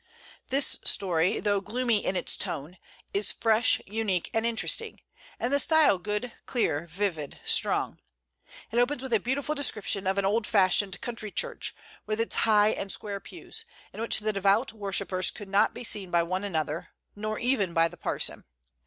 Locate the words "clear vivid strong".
6.47-7.99